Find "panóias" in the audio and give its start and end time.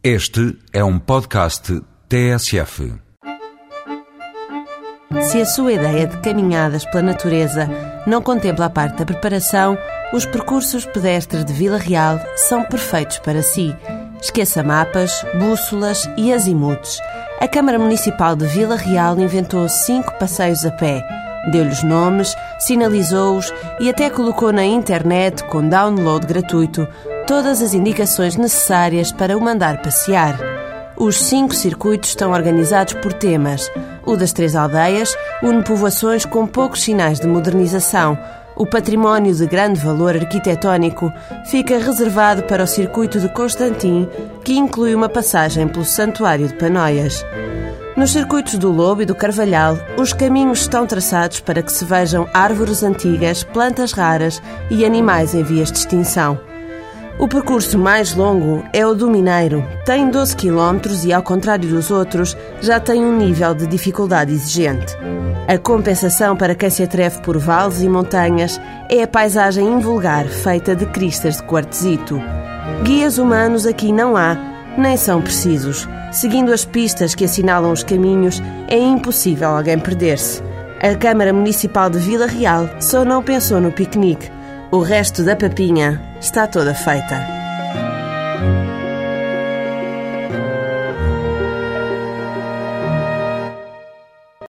46.54-47.22